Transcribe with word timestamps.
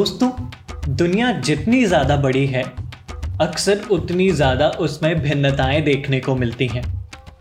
दोस्तों, 0.00 0.28
दुनिया 0.96 1.30
जितनी 1.38 1.84
ज़्यादा 1.84 2.16
बड़ी 2.16 2.44
है, 2.46 2.62
अक्सर 3.40 3.80
उतनी 3.90 4.30
ज़्यादा 4.30 4.68
उसमें 4.80 5.20
भिन्नताएँ 5.22 5.80
देखने 5.82 6.20
को 6.20 6.34
मिलती 6.34 6.66
हैं। 6.66 6.82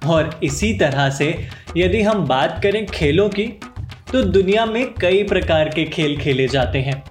और 0.05 0.39
इसी 0.43 0.74
तरह 0.74 1.10
से 1.10 1.28
यदि 1.78 2.02
हम 2.02 2.25
बात 2.28 2.60
करें 2.64 2.86
खेलों 2.86 3.30
की 3.30 3.46
तो 4.11 4.24
दुनिया 4.24 4.66
में 4.66 4.93
कई 4.93 5.24
प्रकार 5.24 5.70
के 5.70 5.86
खेल 5.86 6.18
खेले 6.18 6.48
जाते 6.48 6.80
हैं, 6.80 7.04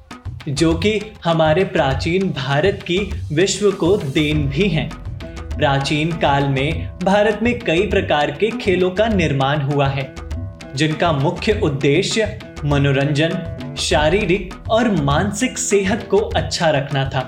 जो 0.49 0.75
कि 0.75 1.01
हमारे 1.25 1.65
प्राचीन 1.67 2.31
भारत 2.31 2.83
की 2.83 2.99
विश्व 3.33 3.71
को 3.73 3.97
देन 3.97 4.49
भी 4.49 4.69
हैं। 4.69 4.89
प्राचीन 5.57 6.13
काल 6.19 6.49
में 6.49 6.99
भारत 7.05 7.39
में 7.43 7.59
कई 7.59 7.87
प्रकार 7.87 8.31
के 8.31 8.51
खेलों 8.59 8.91
का 8.91 9.07
निर्माण 9.07 9.63
हुआ 9.63 9.89
है, 9.89 10.13
जिनका 10.75 11.13
मुख्य 11.13 11.61
उद्देश्य 11.63 12.39
मनोरंजन 12.65 13.41
शारीरिक 13.79 14.55
और 14.71 14.91
मानसिक 15.03 15.59
सेहत 15.59 16.07
को 16.11 16.19
अच्छा 16.37 16.71
रखना 16.71 17.05
था। 17.05 17.21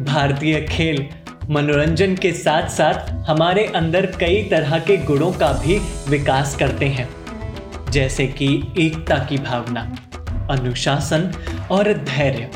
भारतीय 0.00 0.60
खेल 0.60 1.06
मनोरंजन 1.50 2.14
के 2.14 2.32
साथ 2.32 2.68
साथ 2.68 3.10
हमारे 3.28 3.64
अंदर 3.66 4.06
कई 4.20 4.42
तरह 4.42 4.78
के 4.78 4.96
गुणों 4.96 5.30
का 5.32 5.52
भी 5.64 5.78
विकास 6.08 6.54
करते 6.56 6.86
हैं, 6.86 7.08
जैसे 7.90 8.26
कि 8.26 8.48
एकता 8.78 9.18
की 9.24 9.38
भावना, 9.38 9.80
अनुशासन 10.50 11.30
और 11.70 11.92
धैर्य। 12.04 12.50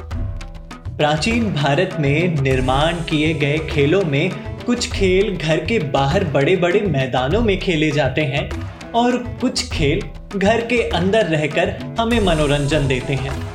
प्राचीन 0.88 1.52
भारत 1.54 1.96
में 2.00 2.40
निर्माण 2.40 2.94
किए 3.04 3.32
गए 3.34 3.58
खेलों 3.70 4.02
में 4.04 4.30
कुछ 4.64 4.90
खेल 4.92 5.36
घर 5.36 5.64
के 5.64 5.78
बाहर 5.78 6.24
बड़े 6.24 6.56
बड़े 6.56 6.80
मैदानों 6.80 7.40
में 7.40 7.58
खेले 7.60 7.90
जाते 7.90 8.22
हैं 8.24 8.48
और 8.92 9.16
कुछ 9.40 9.68
खेल 9.70 10.00
घर 10.36 10.60
के 10.60 10.88
अंदर 10.88 11.26
रहकर 11.26 11.96
हमें 12.00 12.20
मनोरंजन 12.20 12.86
देते 12.86 13.14
हैं। 13.14 13.52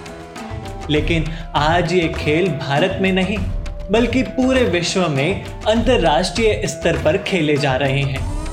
लेकिन 0.89 1.25
आज 1.55 1.93
ये 1.93 2.07
खेल 2.07 2.47
भारत 2.47 2.97
में 3.01 3.11
नहीं, 3.11 3.37
बल्कि 3.91 4.23
पूरे 4.23 4.63
विश्व 4.63 5.07
में 5.09 5.45
अंतरराष्ट्रीय 5.67 6.61
स्तर 6.65 6.97
पर 7.03 7.17
खेले 7.17 7.57
जा 7.57 7.75
रहे 7.75 8.01
हैं। 8.01 8.47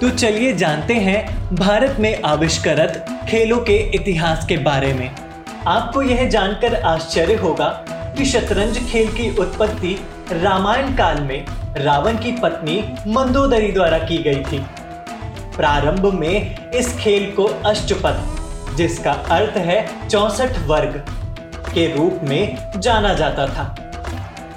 तो 0.00 0.10
चलिए 0.10 0.56
जानते 0.56 0.94
हैं 0.94 1.48
भारत 1.54 1.96
में 2.00 2.22
आविष्कृत 2.22 3.06
खेलों 3.28 3.58
के 3.58 3.76
इतिहास 3.76 4.46
के 4.46 4.56
बारे 4.56 4.94
में। 4.94 5.10
आपको 5.66 6.02
यह 6.02 6.28
जानकर 6.28 6.74
आश्चर्य 6.74 7.34
होगा 7.34 7.68
कि 7.90 8.24
शतरंज 8.24 8.78
खेल 8.90 9.08
की 9.08 9.36
उत्पत्ति 9.36 10.00
रामायण 10.32 10.96
काल 10.96 11.20
में 11.20 11.44
रावण 11.76 12.16
की 12.16 12.32
पत्नी 12.32 12.84
मंदोदरी 13.06 13.72
द्वारा 13.72 13.98
की 13.98 14.18
गई 14.18 14.42
थी। 14.42 14.66
प्रारंभ 15.56 16.14
में 16.14 16.70
इस 16.70 16.96
खेल 16.96 17.32
को 17.32 17.44
अष्टपद, 17.44 18.36
जिसका 18.76 19.12
अर्थ 19.12 19.56
है 19.56 20.08
चौसठ 20.08 20.58
वर्ग, 20.58 21.04
के 21.74 21.96
रूप 21.96 22.20
में 22.22 22.72
जाना 22.80 23.14
जाता 23.14 23.46
था। 23.46 23.76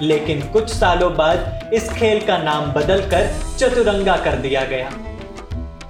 लेकिन 0.02 0.42
कुछ 0.42 0.74
सालों 0.74 1.14
बाद 1.14 1.70
इस 1.72 1.88
खेल 1.88 2.26
का 2.26 2.38
नाम 2.38 2.72
बदलकर 2.72 3.34
चतुरंगा 3.58 4.16
कर 4.16 4.32
दिया 4.32 4.64
गया। 4.64 4.90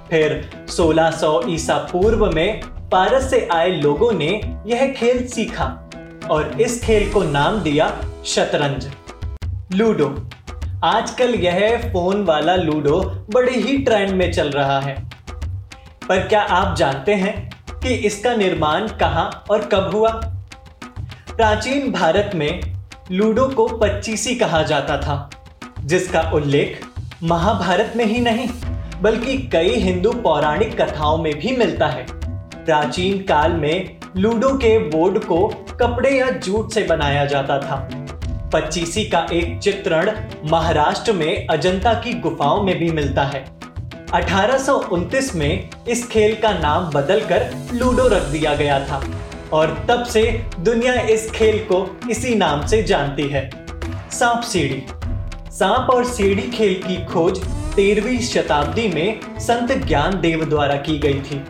फिर 0.09 0.49
1600 0.69 1.43
ईसा 1.47 1.77
पूर्व 1.77 2.25
में 2.25 2.61
पारस 2.89 3.29
से 3.29 3.47
आए 3.51 3.69
लोगों 3.69 4.11
ने 4.11 4.41
यह 4.67 4.93
खेल 4.97 5.27
सीखा 5.27 5.89
और 6.31 6.61
इस 6.61 6.83
खेल 6.83 7.09
को 7.13 7.23
नाम 7.23 7.59
दिया 7.59 7.97
शतरंज। 8.25 8.89
लूडो। 9.75 10.29
आजकल 10.83 11.35
यह 11.35 11.81
फ़ोन 11.93 12.23
वाला 12.23 12.55
लूडो 12.55 13.25
बड़े 13.33 13.51
ही 13.51 13.77
ट्रेंड 13.77 14.09
में 14.09 14.31
चल 14.31 14.49
रहा 14.49 14.79
है। 14.79 15.09
पर 16.09 16.27
क्या 16.27 16.41
आप 16.41 16.77
जानते 16.77 17.13
हैं 17.13 17.49
कि 17.79 17.93
इसका 17.93 18.35
निर्माण 18.35 18.87
कहाँ 18.87 19.43
और 19.51 19.61
कब 19.61 19.91
हुआ? 19.93 20.09
प्राचीन 21.35 21.91
भारत 21.91 22.31
में 22.35 22.61
लूडो 23.11 23.47
को 23.47 23.67
पच्चीसी 23.67 24.35
कहा 24.35 24.63
जाता 24.63 24.97
था, 24.97 25.29
जिसका 25.79 26.21
उल्लेख 26.21 26.85
महाभारत 27.23 27.93
में 27.95 28.05
ही 28.05 28.19
नहीं, 28.19 28.49
बल्कि 29.01 29.37
कई 29.37 29.75
हिंदू 29.75 30.11
पौराणिक 30.11 30.81
कथाओं 30.81 31.17
में 31.17 31.39
भी 31.39 31.55
मिलता 31.57 31.87
है। 31.87 32.05
प्राचीन 32.65 33.17
काल 33.17 33.51
में 33.51 33.97
लूडो 34.17 34.49
के 34.49 34.79
बोर्ड 34.79 35.23
को 35.23 35.47
कपड़े 35.81 36.19
या 36.19 36.29
जूट 36.29 36.71
से 36.71 36.83
बनाया 36.83 37.25
जाता 37.25 37.59
था। 37.59 37.89
पच्चीसी 38.53 39.05
का 39.05 39.27
एक 39.33 39.59
चित्रण 39.59 40.11
महाराष्ट्र 40.51 41.13
में 41.13 41.47
अजंता 41.47 41.93
की 41.93 42.13
गुफाओं 42.13 42.63
में 42.63 42.79
भी 42.79 42.91
मिलता 42.91 43.23
है। 43.23 43.45
1829 44.13 45.35
में 45.35 45.69
इस 45.89 46.07
खेल 46.07 46.35
का 46.35 46.51
नाम 46.51 46.83
बदलकर 46.83 47.51
लूडो 47.73 48.07
रख 48.07 48.21
दिया 48.21 48.55
गया 48.55 48.79
था 48.79 49.03
और 49.53 49.85
तब 49.89 50.03
से 50.03 50.45
दुनिया 50.59 50.93
इस 50.93 51.31
खेल 51.31 51.59
को 51.59 51.99
इसी 52.11 52.35
नाम 52.35 52.65
से 52.67 52.83
जानती 52.83 53.23
है। 53.23 53.49
सांप 54.11 54.41
सीढ़ी। 54.41 54.83
सांप 55.51 55.89
और 55.89 56.05
सीढ़ी 56.05 56.41
खेल 56.41 56.83
की 56.87 57.05
खोज 57.05 57.43
तेरहवीं 57.75 58.19
शताब्दी 58.19 58.87
में 58.87 59.19
संत 59.39 59.71
ज्ञान 59.71 60.21
देव 60.21 60.45
द्वारा 60.45 60.75
की 60.75 60.97
गई 60.99 61.19
थी। 61.19 61.43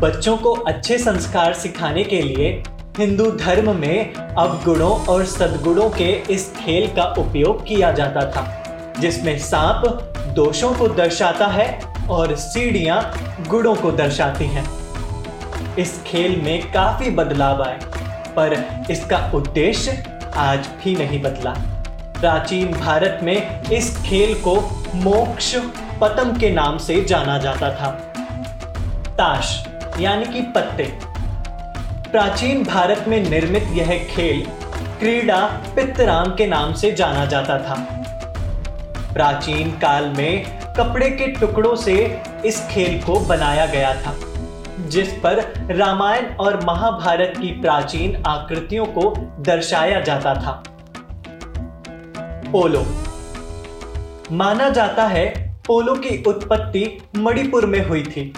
बच्चों 0.00 0.36
को 0.36 0.52
अच्छे 0.52 0.98
संस्कार 0.98 1.54
सिखाने 1.54 2.04
के 2.04 2.22
लिए 2.22 2.62
हिंदू 2.98 3.30
धर्म 3.30 3.76
में 3.76 4.14
अवगुणों 4.14 4.90
और 5.06 5.24
सदगुणों 5.24 5.88
के 5.90 6.08
इस 6.30 6.52
खेल 6.56 6.86
का 6.88 7.04
उपयोग 7.18 7.64
किया 7.66 7.92
जाता 7.92 8.20
था, 8.30 8.94
जिसमें 9.00 9.38
सांप 9.38 9.86
दोषों 10.34 10.72
को 10.74 10.88
दर्शाता 10.88 11.46
है 11.46 11.66
और 12.10 12.34
सीढ़ियाँ 12.36 13.00
गुणों 13.48 13.74
को 13.74 13.92
दर्शाती 13.92 14.46
हैं। 14.46 14.64
इस 15.76 16.02
खेल 16.02 16.40
में 16.42 16.72
काफ़ी 16.72 17.10
बदलाव 17.10 17.62
आए, 17.62 17.78
पर 18.36 18.56
इसका 18.90 19.30
उद्देश्य 19.34 20.04
आज 20.36 20.68
भी 20.84 20.94
नहीं 20.96 21.22
बदला। 21.22 21.54
प्राचीन 22.20 22.72
भारत 22.72 23.20
में 23.22 23.62
इस 23.62 23.96
खेल 23.98 24.34
को 24.34 24.54
मोक्ष 24.94 25.54
पतम 26.00 26.36
के 26.38 26.50
नाम 26.50 26.78
से 26.78 27.02
जाना 27.04 27.38
जाता 27.38 27.70
था। 27.70 27.90
ताश, 29.08 29.64
यानी 30.00 30.24
कि 30.24 30.42
पत्ते 30.52 30.92
प्राचीन 32.12 32.62
भारत 32.64 33.04
में 33.08 33.30
निर्मित 33.30 33.68
यह 33.72 33.90
खेल 34.10 34.44
क्रीड़ा 34.98 35.40
पित्तराम 35.76 36.34
के 36.36 36.46
नाम 36.46 36.72
से 36.72 36.90
जाना 36.92 37.24
जाता 37.26 37.56
था। 37.58 37.74
प्राचीन 39.14 39.70
काल 39.78 40.08
में 40.08 40.58
कपड़े 40.76 41.08
के 41.10 41.26
टुकड़ों 41.26 41.74
से 41.76 41.94
इस 42.46 42.60
खेल 42.70 43.00
को 43.02 43.18
बनाया 43.20 43.66
गया 43.66 43.94
था, 44.02 44.14
जिस 44.88 45.12
पर 45.12 45.42
रामायण 45.70 46.26
और 46.36 46.60
महाभारत 46.64 47.34
की 47.36 47.52
प्राचीन 47.60 48.22
आकृतियों 48.26 48.86
को 48.86 49.14
दर्शाया 49.40 50.00
जाता 50.00 50.34
था। 50.34 50.62
पोलो। 52.52 52.86
माना 54.32 54.68
जाता 54.68 55.06
है 55.06 55.26
पोलो 55.66 55.94
की 55.96 56.22
उत्पत्ति 56.22 56.86
मणिपुर 57.16 57.66
में 57.66 57.84
हुई 57.88 58.02
थी। 58.02 58.32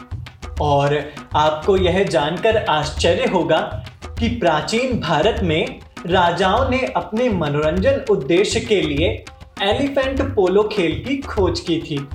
और 0.60 1.12
आपको 1.34 1.76
यह 1.76 2.04
जानकर 2.04 2.56
आश्चर्य 2.56 3.24
होगा 3.24 3.84
कि 4.18 4.28
प्राचीन 4.28 5.00
भारत 5.00 5.40
में 5.42 5.80
राजाओं 6.06 6.70
ने 6.70 6.92
अपने 6.96 7.28
मनोरंजन 7.28 8.00
उद्देश्य 8.10 8.60
के 8.60 8.82
लिए 8.82 9.24
एलिफेंट 9.62 10.34
पोलो 10.34 10.62
खेल 10.62 11.04
की 11.08 11.16
खोज 11.16 11.60
की 11.60 11.80
थी। 11.80 12.08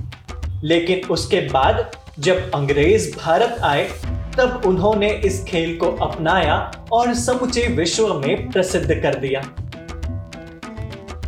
लेकिन 0.64 1.08
उसके 1.10 1.40
बाद 1.40 1.96
जब 2.18 2.50
अंग्रेज़ 2.50 3.16
भारत 3.18 3.56
आए, 3.62 3.90
तब 4.38 4.62
उन्होंने 4.66 5.10
इस 5.10 5.44
खेल 5.44 5.76
को 5.76 5.86
अपनाया 5.86 6.72
और 6.92 7.14
समूचे 7.14 7.66
विश्व 7.66 8.14
में 8.14 8.50
प्रसिद्ध 8.50 8.94
कर 8.94 9.14
दिया। 9.14 9.40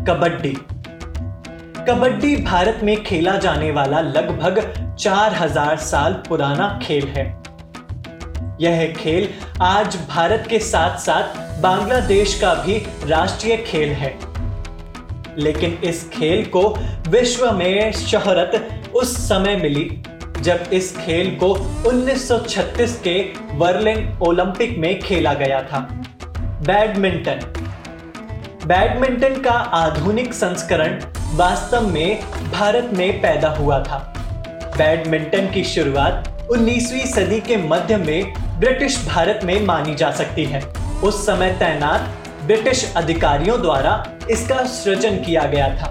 कबड्डी 0.05 0.59
कबड्डी 1.89 2.37
भारत 2.37 2.81
में 2.83 3.05
खेला 3.05 3.37
जाने 3.37 3.71
वाला 3.71 4.01
लगभग 4.01 4.75
4000 4.99 5.77
साल 5.77 6.13
पुराना 6.13 6.81
खेल 6.83 7.05
है। 7.09 7.43
यह 8.61 8.95
खेल 8.97 9.29
आज 9.63 9.99
भारत 10.09 10.45
के 10.51 10.59
साथ 10.59 10.99
साथ 10.99 11.37
बांग्लादेश 11.61 12.41
का 12.41 12.55
भी 12.55 12.87
राष्ट्रीय 13.07 13.57
खेल 13.57 13.89
है। 13.89 14.19
लेकिन 15.39 15.79
इस 15.85 16.09
खेल 16.09 16.45
को 16.45 16.79
विश्व 17.09 17.53
में 17.53 17.93
शहरत 17.93 18.83
उस 18.95 19.29
समय 19.29 19.57
मिली, 19.57 20.03
जब 20.41 20.65
इस 20.73 20.97
खेल 20.97 21.35
को 21.35 21.47
1936 21.87 23.01
के 23.01 23.19
बर्लिन 23.53 24.19
ओलंपिक 24.23 24.79
में 24.79 25.01
खेला 25.01 25.35
गया 25.35 25.63
था। 25.63 25.79
बैडमिंटन। 26.63 27.41
बैडमिंटन 28.67 29.41
का 29.41 29.53
आधुनिक 29.53 30.35
संस्करण 30.35 31.01
वास्तव 31.33 31.87
में 31.89 32.21
भारत 32.53 32.91
में 32.93 33.21
पैदा 33.21 33.49
हुआ 33.49 33.83
था। 33.83 33.99
बैडमिंटन 34.77 35.51
की 35.51 35.65
शुरुआत 35.65 36.49
19वीं 36.51 37.07
सदी 37.07 37.41
के 37.41 37.57
मध्य 37.57 37.97
में 37.97 38.33
ब्रिटिश 38.59 39.07
भारत 39.07 39.41
में 39.45 39.65
मानी 39.67 39.95
जा 39.95 40.11
सकती 40.11 40.45
है। 40.45 40.61
उस 41.05 41.27
समय 41.27 41.51
तैनात 41.51 42.01
ब्रिटिश 42.45 42.93
अधिकारियों 42.97 43.61
द्वारा 43.63 44.05
इसका 44.31 44.65
सृजन 44.65 45.17
किया 45.17 45.43
गया 45.43 45.69
था। 45.69 45.87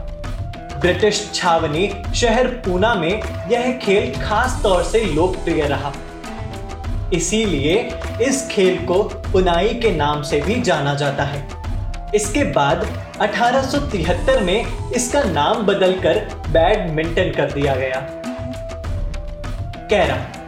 ब्रिटिश 0.82 1.32
छावनी 1.34 1.90
शहर 2.16 2.48
पूना 2.48 2.94
में 2.96 3.22
यह 3.52 3.72
खेल 3.72 4.22
खास 4.24 4.60
तौर 4.64 4.84
से 4.84 5.04
लोकप्रिय 5.06 5.66
रहा। 5.66 5.94
इसीलिए 7.14 7.94
इस 8.22 8.48
खेल 8.52 8.86
को 8.86 9.04
पुनाई 9.04 9.74
के 9.74 9.92
नाम 9.92 10.22
से 10.22 10.42
भी 10.42 10.62
जाना 10.62 10.94
जाता 10.94 11.24
है। 11.24 11.61
इसके 12.16 12.44
बाद 12.44 13.06
1873 13.22 14.42
में 14.42 14.92
इसका 14.92 15.24
नाम 15.24 15.54
बदलकर 15.54 16.16
बैडमिंटन 16.50 17.32
कर 17.38 17.52
दिया 17.52 17.76
गया। 17.76 18.08
कैरम। 19.90 20.42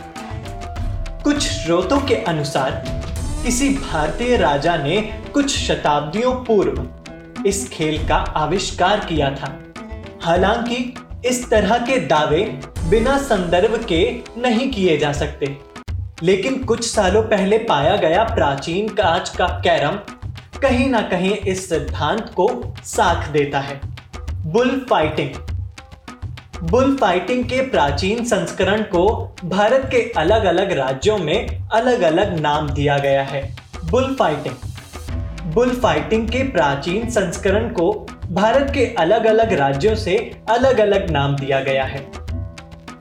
कुछ 1.23 1.47
स्रोतों 1.47 1.99
के 1.99 2.15
अनुसार, 2.15 2.83
किसी 3.43 3.69
भारतीय 3.69 4.37
राजा 4.37 4.77
ने 4.77 5.21
कुछ 5.33 5.57
शताब्दियों 5.57 6.35
पूर्व 6.35 6.87
इस 7.45 7.69
खेल 7.69 8.07
का 8.07 8.15
आविष्कार 8.15 8.99
किया 8.99 9.29
था। 9.31 9.59
हालाँकि, 10.21 10.95
इस 11.25 11.49
तरह 11.49 11.77
के 11.77 11.99
दावे 11.99 12.59
बिना 12.89 13.17
संदर्भ 13.17 13.85
के 13.85 14.19
नहीं 14.37 14.71
किए 14.71 14.97
जा 14.97 15.11
सकते। 15.11 15.57
लेकिन 16.23 16.63
कुछ 16.63 16.95
सालों 16.95 17.23
पहले 17.23 17.57
पाया 17.57 17.95
गया 17.95 18.23
प्राचीन 18.23 18.87
कांच 18.87 19.29
का 19.29 19.47
कैरम 19.47 19.99
कहीं 20.63 20.89
ना 20.89 21.01
कहीं 21.01 21.35
इस 21.37 21.69
सिद्धांत 21.69 22.29
को 22.35 22.75
साख 22.83 23.27
देता 23.29 23.59
है। 23.59 23.79
बुल 24.45 24.69
फाइटिंग 24.89 25.29
बुल 26.69 26.95
फाइटिंग 26.97 27.43
के 27.45 27.61
प्राचीन 27.61 28.23
संस्करण 28.25 28.81
को 28.81 29.05
भारत 29.45 29.87
के 29.91 30.01
अलग 30.17 30.45
अलग 30.45 30.71
राज्यों 30.71 31.17
में 31.17 31.67
अलग 31.73 32.01
अलग 32.01 32.39
नाम 32.39 32.69
दिया 32.69 32.97
गया 32.97 33.23
है। 33.23 33.41
बुल 33.89 34.15
फाइटिंग 34.19 34.55
बुल 35.53 35.69
फाइटिंग 35.69 36.27
के 36.29 36.43
प्राचीन 36.43 37.09
संस्करण 37.09 37.69
को 37.69 37.91
भारत 38.31 38.71
के 38.73 38.85
अलग 38.99 39.25
अलग 39.25 39.53
राज्यों 39.53 39.95
से 39.95 40.17
अलग 40.49 40.79
अलग 40.79 41.09
नाम 41.11 41.35
दिया 41.35 41.59
गया 41.59 41.83
है। 41.83 42.05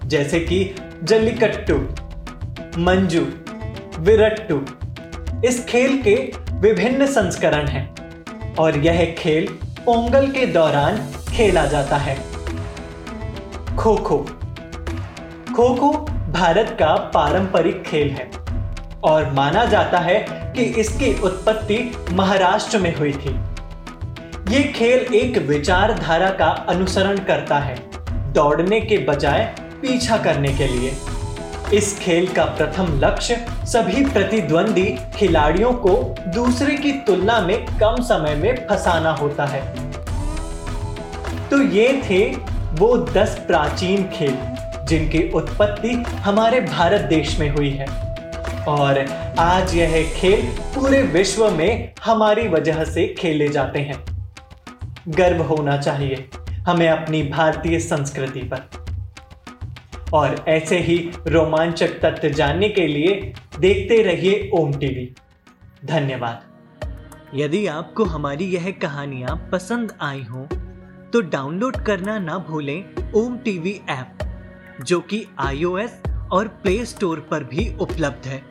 जैसे 0.04 0.40
कि 0.40 0.74
जल्लीकट्टू, 1.02 1.76
मंजू, 2.82 3.26
विरट्टू। 3.98 4.64
इस 5.44 5.64
खेल 5.64 6.02
के 6.02 6.16
विभिन्न 6.62 7.06
संस्करण 7.06 7.66
हैं 7.66 8.54
और 8.54 8.76
यह 8.78 9.04
खेल 9.18 9.46
पोंगल 9.78 10.26
के 10.26 10.44
दौरान 10.46 10.96
खेला 11.28 11.64
जाता 11.66 11.96
है। 11.96 12.14
खो 13.76 13.94
खो 13.96 14.18
खो 15.56 15.74
खो 15.74 15.90
भारत 16.32 16.76
का 16.78 16.94
पारंपरिक 17.14 17.82
खेल 17.82 18.10
है 18.10 18.30
और 19.04 19.32
माना 19.32 19.64
जाता 19.64 19.98
है 19.98 20.14
कि 20.56 20.64
इसकी 20.80 21.12
उत्पत्ति 21.20 21.78
महाराष्ट्र 22.12 22.78
में 22.78 22.94
हुई 22.96 23.12
थी। 23.14 23.34
ये 24.48 24.62
खेल 24.72 25.14
एक 25.14 25.38
विचारधारा 25.48 26.30
का 26.32 26.50
अनुसरण 26.68 27.18
करता 27.24 27.58
है, 27.58 27.76
दौड़ने 28.32 28.80
के 28.80 28.98
बजाय 29.04 29.44
पीछा 29.82 30.16
करने 30.18 30.52
के 30.52 30.68
लिए। 30.68 30.94
इस 31.74 31.98
खेल 31.98 32.26
का 32.28 32.44
प्रथम 32.44 33.00
लक्ष्य 33.00 33.36
सभी 33.66 34.04
प्रतिद्वंदी 34.04 34.98
खिलाड़ियों 35.16 35.72
को 35.72 35.92
दूसरे 36.34 36.76
की 36.76 36.92
तुलना 36.92 37.40
में 37.40 37.64
कम 37.66 38.02
समय 38.02 38.34
में 38.34 38.66
फंसाना 38.68 39.10
होता 39.10 39.44
है। 39.46 39.62
तो 41.48 41.62
ये 41.62 42.02
थे 42.10 42.24
वो 42.74 42.96
दस 42.96 43.38
प्राचीन 43.46 44.04
खेल 44.04 44.36
जिनकी 44.86 45.30
उत्पत्ति 45.30 45.94
हमारे 46.18 46.60
भारत 46.60 47.00
देश 47.00 47.38
में 47.40 47.48
हुई 47.50 47.70
है। 47.70 47.86
और 48.68 49.04
आज 49.38 49.74
यह 49.74 50.12
खेल 50.14 50.46
पूरे 50.74 51.02
विश्व 51.02 51.50
में 51.50 51.92
हमारी 52.04 52.48
वजह 52.48 52.84
से 52.84 53.06
खेले 53.18 53.48
जाते 53.48 53.78
हैं। 53.78 54.04
गर्व 55.08 55.42
होना 55.42 55.76
चाहिए 55.76 56.28
हमें 56.66 56.88
अपनी 56.88 57.22
भारतीय 57.22 57.78
संस्कृति 57.80 58.40
पर। 58.40 58.81
और 60.14 60.44
ऐसे 60.48 60.78
ही 60.78 60.96
रोमांचक 61.28 62.00
तथ्य 62.00 62.30
जानने 62.30 62.68
के 62.68 62.86
लिए 62.86 63.14
देखते 63.58 64.02
रहिए 64.02 64.50
ओम 64.54 64.72
टीवी। 64.72 65.14
धन्यवाद। 65.84 66.50
यदि 67.34 67.66
आपको 67.66 68.04
हमारी 68.04 68.44
यह 68.44 68.70
कहानियाँ 68.72 69.36
पसंद 69.52 69.92
आई 70.00 70.22
हो 70.22 70.46
तो 71.12 71.20
डाउनलोड 71.20 71.76
करना 71.76 72.18
ना 72.18 72.38
भूलें 72.38 73.12
ओम 73.14 73.36
टीवी 73.38 73.80
ऐप, 73.90 74.18
जो 74.84 75.00
कि 75.00 75.26
आईओएस 75.38 76.02
और 76.32 76.48
प्ले 76.62 76.84
स्टोर 76.84 77.20
पर 77.30 77.44
भी 77.44 77.68
उपलब्ध 77.80 78.26
है। 78.26 78.42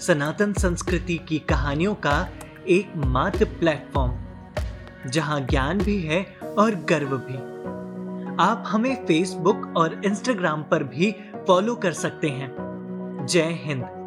सनातन 0.00 0.52
संस्कृति 0.52 1.16
की 1.18 1.38
कहानियों 1.38 1.94
का 1.96 2.28
एक 2.68 2.92
मात्र 2.96 3.44
प्लेटफॉर्म, 3.44 5.10
जहाँ 5.10 5.40
ज्ञान 5.40 5.78
भी 5.78 6.00
है 6.02 6.24
और 6.58 6.74
गर्व 6.88 7.16
भी। 7.18 7.38
आप 8.40 8.64
हमें 8.66 9.06
फेसबुक 9.06 9.74
और 9.76 10.02
इंस्टाग्राम 10.04 10.62
पर 10.62 10.84
भी 10.84 11.14
फॉलो 11.48 11.74
कर 11.74 11.92
सकते 11.92 12.28
हैं। 12.28 12.56
जय 13.30 13.48
हिंद। 13.50 14.03